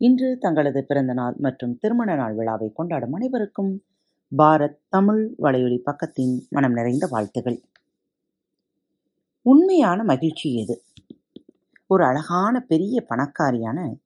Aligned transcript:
இன்று 0.00 0.38
தங்களது 0.38 0.84
பிறந்த 0.84 1.12
நாள் 1.12 1.34
மற்றும் 1.38 1.78
திருமண 1.78 2.14
நாள் 2.14 2.34
விழாவை 2.34 2.72
கொண்டாடும் 2.72 3.12
அனைவருக்கும் 3.12 3.82
பாரத் 4.38 4.78
தமிழ் 4.88 5.34
வலையொலி 5.38 5.82
பக்கத்தின் 5.86 6.48
மனம் 6.48 6.72
நிறைந்த 6.72 7.06
வாழ்த்துகள். 7.10 7.60
உண்மையான 9.42 10.04
மகிழ்ச்சி 10.04 10.54
எது? 10.54 10.82
ஒரு 11.86 12.04
அழகான 12.04 12.60
பெரிய 12.60 13.06
பணக்காரியான 13.08 13.96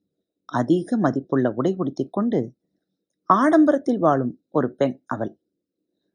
அதிக 0.45 0.97
மதிப்புள்ள 0.97 1.51
உடை 1.51 1.75
உடுத்திக் 1.77 2.13
கொண்டு 2.13 2.53
ஆடம்பரத்தில் 3.33 3.97
வாழும் 3.97 4.39
ஒரு 4.51 4.71
பெண் 4.71 4.99
அவள். 5.05 5.37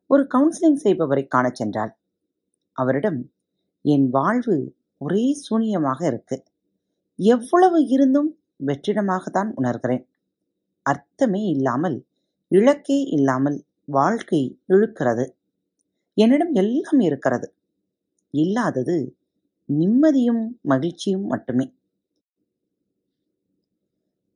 ஒரு 0.06 0.26
கவுன்சிலிங் 0.34 0.80
செய்பவரை 0.84 1.26
காணச் 1.26 1.62
சென்றாள். 1.62 1.90
அவரிடம் 2.72 3.30
என் 3.82 4.10
வாழ்வு 4.10 4.74
ஒரே 4.98 5.36
சூனியமாக 5.50 6.04
இருக்கு. 6.04 6.42
எவ்வளவு 7.16 7.86
இருந்தும் 7.86 8.37
வெற்றிடமாகத்தான் 8.60 9.50
உணர்கிறேன். 9.56 10.04
அர்த்தமே 10.82 11.42
இல்லாமல் 11.46 12.06
இலக்கே 12.50 12.98
இல்லாமல் 13.08 13.58
வாழ்க்கை 13.84 14.60
இழுக்கிறது. 14.68 15.24
என்னிடம் 16.16 16.54
எல்லாம் 16.54 17.00
இருக்கிறது. 17.00 17.48
இல்லாதது 18.34 18.96
நிம்மதியும் 19.68 20.44
மகிழ்ச்சியும் 20.60 21.26
மட்டுமே. 21.26 21.66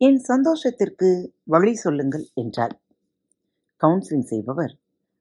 என் 0.00 0.18
சந்தோஷத்திற்கு 0.18 1.08
வழி 1.44 1.74
சொல்லுங்கள் 1.74 2.24
என்றார் 2.34 2.74
கவுன்சிலிங் 3.82 4.28
செய்பவர் 4.32 4.72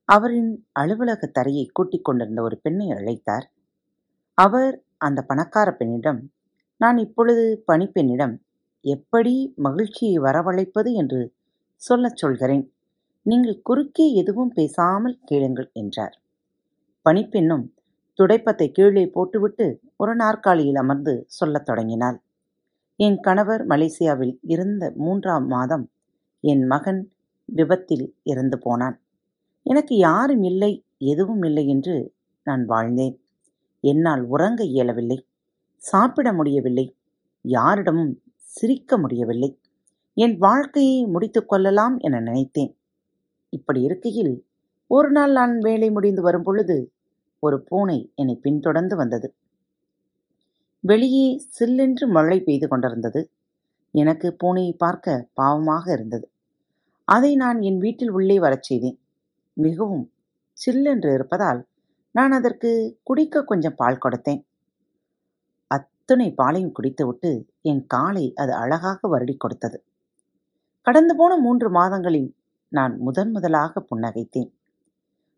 அவரின் 0.09 0.52
அலுவலக 0.71 1.27
தரையை 1.27 1.65
கூட்டிக் 1.73 2.05
கொண்டிருந்த 2.05 2.41
ஒரு 2.41 2.58
பெண்ணை 2.58 2.88
அழைத்தார். 2.91 3.45
அவர் 4.38 4.83
அந்த 4.97 5.19
பணக்கார 5.21 5.67
பெண்ணிடம் 5.71 6.21
நான் 6.77 6.97
இப்பொழுது 6.97 7.63
பணிப்பெண்ணிடம் 7.67 8.36
எப்படி 8.85 9.33
மகிழ்ச்சியை 9.55 10.17
வரவழைப்பது 10.17 10.93
என்று 10.93 11.21
சொல்லச் 11.81 12.17
சொல்கிறேன். 12.17 12.63
நீங்கள் 13.25 13.61
குறுக்கே 13.61 14.05
எதுவும் 14.13 14.51
பேசாமல் 14.53 15.19
கேளுங்கள் 15.25 15.69
என்றார். 15.73 16.15
பணிப்பெண்ணும் 17.05 17.65
துடைப்பத்தை 18.19 18.67
கீழே 18.71 19.05
போட்டுவிட்டு 19.07 19.65
ஒரு 19.97 20.13
நாற்காலியில் 20.15 20.75
அமர்ந்து 20.75 21.13
சொல்லத் 21.27 21.65
தொடங்கினாள். 21.65 22.17
என் 22.99 23.19
கணவர் 23.19 23.63
மலேசியாவில் 23.67 24.35
இருந்த 24.43 24.83
மூன்றாம் 24.95 25.47
மாதம் 25.47 25.85
என் 26.43 26.63
மகன் 26.63 27.02
விபத்தில் 27.49 28.05
இறந்து 28.23 28.57
போனான். 28.57 28.97
எனக்கு 29.65 29.95
யாரும் 29.97 30.43
இல்லை 30.43 30.71
எதுவும் 31.11 31.43
இல்லை 31.43 31.65
என்று 31.67 31.95
நான் 32.47 32.63
வாழ்ந்தேன். 32.69 33.15
என்னால் 33.83 34.23
உறங்க 34.23 34.61
இயலவில்லை 34.63 35.17
சாப்பிட 35.81 36.27
முடியவில்லை 36.33 36.85
யாரிடமும் 37.45 38.13
சிரிக்க 38.52 38.97
முடியவில்லை. 38.97 39.49
என் 40.13 40.38
வாழ்க்கையை 40.38 41.05
முடித்துக் 41.05 41.49
கொள்ளலாம் 41.49 41.97
என 41.97 42.19
நினைத்தேன். 42.19 42.71
இப்படி 43.49 43.81
இருக்கையில் 43.81 44.33
ஒரு 44.87 45.11
நாள் 45.11 45.31
நான் 45.31 45.53
வேலை 45.59 45.92
முடிந்து 45.92 46.21
வரும் 46.21 46.43
பொழுது 46.43 46.93
ஒரு 47.39 47.58
பூனை 47.64 48.11
என்னை 48.15 48.36
பின்தொடர்ந்து 48.36 48.95
வந்தது. 48.95 49.27
வெளியே 50.83 51.27
சில்லென்று 51.48 52.08
மழை 52.08 52.37
பெய்து 52.42 52.67
கொண்டிருந்தது. 52.67 53.21
எனக்கு 53.93 54.27
பூனையை 54.43 54.73
பார்க்க 54.77 55.30
பாவமாக 55.42 55.92
இருந்தது. 55.92 56.31
அதை 57.08 57.36
நான் 57.36 57.61
என் 57.61 57.77
வீட்டில் 57.77 58.11
உள்ளே 58.11 58.39
வரச் 58.39 58.64
செய்தேன். 58.64 58.97
மிகவும் 59.58 60.05
சில்லென்று 60.58 61.14
இருப்பதால் 61.14 61.61
நான் 62.15 62.31
அதற்கு 62.31 62.99
குடிக்க 63.03 63.43
கொஞ்சம் 63.43 63.76
பால் 63.76 64.03
கொடுத்தேன். 64.05 64.42
அத்துணை 66.02 66.32
பாலையும் 66.32 66.72
குடித்துவிட்டு 66.72 67.30
என் 67.62 67.82
காலை 67.88 68.23
அது 68.34 68.54
அழகாக 68.54 69.00
வருடி 69.08 69.38
கொடுத்தது. 69.38 69.78
கடந்து 70.88 71.14
போன 71.16 71.38
மூன்று 71.38 71.67
மாதங்களில் 71.70 72.30
நான் 72.72 72.94
முதன் 72.98 73.32
முதலாக 73.32 73.84
புன்னகைத்தேன். 73.89 74.50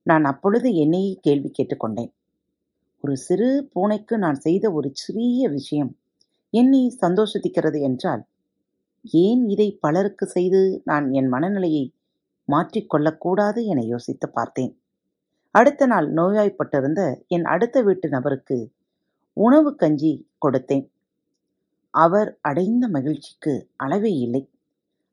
நான் 0.04 0.24
அப்பொழுது 0.24 0.70
என்னையே 0.76 1.12
கேள்வி 1.22 1.50
கேட்டுக்கொண்டேன் 1.50 2.12
ஒரு 3.04 3.16
சிறு 3.18 3.50
பூனைக்கு 3.74 4.18
நான் 4.18 4.40
செய்த 4.40 4.72
ஒரு 4.72 4.90
சிறிய 4.94 5.50
விஷயம் 5.50 5.92
என்னை 6.54 6.82
சந்தோஷிக்கிறது 7.02 7.82
என்றால் 7.82 8.24
ஏன் 9.06 9.44
இதை 9.50 9.70
பலருக்கு 9.82 10.26
செய்து 10.28 10.62
நான் 10.86 11.08
என் 11.12 11.28
மனநிலையை 11.28 11.86
மாற்றிக்கொள்ளக்கூடாது 12.48 13.64
என 13.66 13.84
யோசித்து 13.84 14.30
பார்த்தேன். 14.30 14.74
அடுத்த 15.56 15.86
நாள் 15.86 16.08
நோயாய்ப்பட்டிருந்த 16.14 17.02
என் 17.28 17.46
அடுத்த 17.46 17.82
வீட்டு 17.82 18.10
நபருக்கு 18.10 18.58
உணவு 19.38 19.76
கஞ்சி 19.76 20.30
கொடுத்தேன். 20.46 20.86
அவர் 21.94 22.38
அடைந்த 22.42 22.88
மகிழ்ச்சிக்கு 22.88 23.54
அளவே 23.76 24.14
இல்லை. 24.14 24.50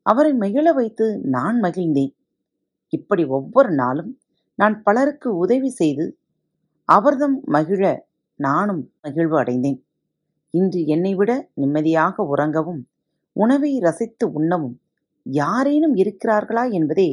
அவரை 0.05 0.33
மகிழ 0.33 0.73
வைத்து 0.73 1.19
நான் 1.25 1.57
மகிழ்ந்தேன். 1.63 2.13
இப்படி 2.93 3.23
ஒவ்வொரு 3.25 3.71
நாளும் 3.73 4.11
நான் 4.55 4.83
பலருக்கு 4.83 5.37
உதவி 5.37 5.69
செய்து 5.69 6.05
அவர்தம் 6.85 7.41
மகிழ 7.45 8.09
நானும் 8.39 8.93
மகிழ்வு 9.01 9.37
அடைந்தேன். 9.37 9.85
இன்று 10.53 10.85
என்னை 10.85 11.15
விட 11.15 11.49
நிம்மதியாக 11.53 12.23
உறங்கவும் 12.23 12.81
உணவை 13.35 13.79
ரசித்து 13.79 14.31
உண்ணவும் 14.31 14.81
யாரேனும் 15.25 15.95
இருக்கிறார்களா 15.95 16.71
என்பதே 16.71 17.09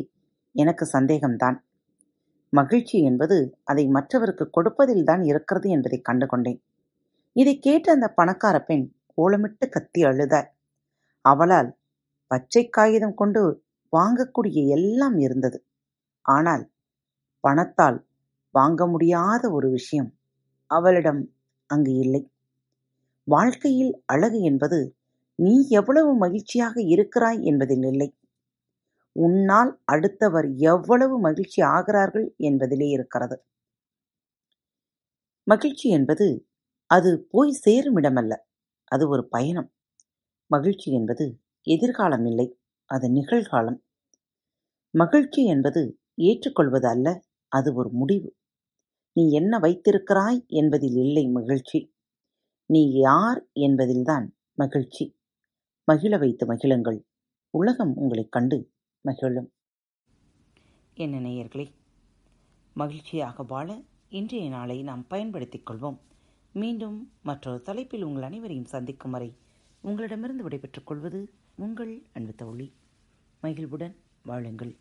எனக்கு 0.52 0.88
சந்தேகம்தான். 0.92 1.56
மகிழ்ச்சி 2.52 3.02
என்பது 3.02 3.58
அதை 3.64 3.86
மற்றவருக்கு 3.88 4.50
கொடுப்பதில்தான் 4.56 5.22
இருக்கிறது 5.25 5.70
என்பதை 5.70 6.02
கண்டுகொண்டேன். 6.10 6.60
இதை 7.38 7.53
கேட்ட 7.59 7.87
அந்த 7.93 8.06
பணக்கார 8.19 8.56
பெண் 8.62 8.84
கோலமிட்டு 9.12 9.66
கத்தி 9.69 10.00
அழுத 10.04 10.34
அவளால் 11.25 11.71
பச்சை 12.31 12.62
காகிதம் 12.71 13.15
கொண்டு 13.15 13.43
வாங்கக்கூடிய 13.93 14.59
எல்லாம் 14.76 15.16
இருந்தது. 15.26 15.59
ஆனால் 16.25 16.65
பணத்தால் 17.44 17.99
வாங்க 18.54 18.82
முடியாத 18.87 19.44
ஒரு 19.50 19.69
விஷயம் 19.71 20.10
அவளிடம் 20.71 21.22
அங்கு 21.71 21.93
இல்லை. 22.04 22.22
வாழ்க்கையில் 23.26 23.93
அழகு 24.06 24.38
என்பது 24.43 24.81
நீ 25.38 25.55
எவ்வளவு 25.70 26.12
மகிழ்ச்சியாக 26.16 26.75
இருக்கிறாய் 26.94 27.41
என்பதில் 27.44 27.87
இல்லை. 27.93 28.09
உன்னால் 29.16 29.70
அடுத்தவர் 29.87 30.49
எவ்வளவு 30.66 31.16
மகிழ்ச்சி 31.20 31.60
ஆகிறார்கள் 31.75 32.28
என்பதிலே 32.43 32.88
இருக்கிறது. 32.97 33.38
மகிழ்ச்சி 35.47 35.87
என்பது 35.91 36.26
அது 36.88 37.26
போய் 37.31 37.53
சேரும் 37.53 37.97
இடமல்ல. 37.97 38.37
அது 38.84 39.09
ஒரு 39.09 39.28
பயணம். 39.28 39.72
மகிழ்ச்சி 40.47 40.93
என்பது 40.93 41.43
எதிர்காலம் 41.62 42.25
இல்லை 42.25 42.59
அது 42.84 43.09
நிகழ்காலம். 43.12 43.81
மகிழ்ச்சி 44.91 45.47
என்பது 45.47 46.00
ஏற்றுக்கொள்வது 46.15 46.88
அல்ல 46.88 47.25
அது 47.49 47.75
ஒரு 47.75 47.91
முடிவு. 47.93 48.37
நீ 49.12 49.31
என்ன 49.31 49.59
வைத்திருக்கிறாய் 49.59 50.44
என்பதில் 50.47 50.94
இல்லை 50.94 51.28
மகிழ்ச்சி. 51.28 51.94
நீ 52.66 52.93
யார் 52.93 53.49
என்பதில்தான் 53.53 54.37
மகிழ்ச்சி. 54.55 55.19
மகிழ 55.84 56.19
வைத்து 56.19 56.55
மகிழுங்கள். 56.55 57.00
உலகம் 57.50 57.96
உங்களை 57.96 58.26
கண்டு 58.29 58.73
மகிழும். 59.00 59.52
என்ன 60.94 61.20
நேயர்களே 61.20 61.75
மகிழ்ச்சியாக 62.75 63.43
வாழ 63.43 63.82
இன்றைய 64.08 64.49
நாளை 64.49 64.82
நாம் 64.82 65.06
பயன்படுத்திக் 65.06 65.70
கொள்வோம். 65.70 65.99
மீண்டும் 66.58 66.96
மற்றொரு 67.22 67.62
தலைப்பில் 67.62 68.02
உங்கள் 68.02 68.22
அனைவரையும் 68.22 68.72
சந்திக்கும் 68.75 69.10
வரை 69.10 69.31
உங்களிடமிருந்து 69.81 70.43
விடைபெற்றுக் 70.43 70.87
கொள்வது 70.87 71.20
உங்கள் 71.55 71.93
அன்பு 72.14 72.34
தோழி. 72.34 72.69
மகிழ்வுடன் 73.40 73.96
வாழுங்கள். 74.22 74.72